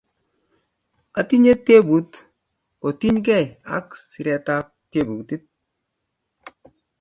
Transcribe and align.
Atinye 1.19 1.53
tebut 1.65 2.09
kotinyke 2.81 3.37
ak 3.77 3.87
siretap 4.09 4.65
tyebutik 4.91 5.43